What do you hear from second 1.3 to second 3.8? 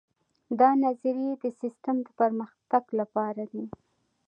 د سیسټم د پرمختګ لپاره دي.